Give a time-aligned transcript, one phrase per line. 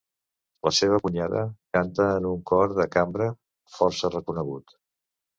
[0.67, 1.41] La seva cunyada
[1.77, 3.27] canta en un cor de cambra
[3.75, 4.75] força reconegut.